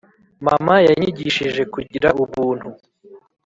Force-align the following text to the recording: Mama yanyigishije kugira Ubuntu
Mama 0.45 0.75
yanyigishije 0.87 1.61
kugira 1.73 2.09
Ubuntu 2.23 2.69